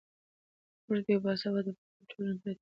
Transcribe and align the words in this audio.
موږ 0.87 0.99
د 1.05 1.07
یوې 1.13 1.21
باسواده 1.23 1.69
او 1.71 1.75
پرمختللې 1.77 2.09
ټولنې 2.11 2.35
په 2.41 2.47
لټه 2.49 2.53
کې 2.53 2.53
یو. 2.53 2.59